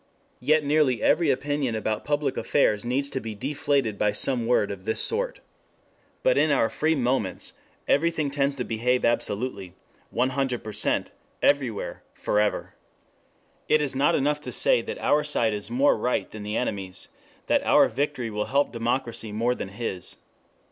[0.39, 4.83] Yet nearly every opinion about public affairs needs to be deflated by some word of
[4.85, 5.41] this sort.
[6.23, 7.53] But in our free moments
[7.87, 9.75] everything tends to behave absolutely,
[10.09, 11.11] one hundred percent,
[11.43, 12.73] everywhere, forever.
[13.69, 17.09] It is not enough to say that our side is more right than the enemy's,
[17.45, 20.15] that our victory will help democracy more than his.